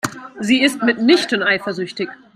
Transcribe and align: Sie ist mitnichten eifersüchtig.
Sie 0.39 0.63
ist 0.63 0.81
mitnichten 0.81 1.43
eifersüchtig. 1.43 2.09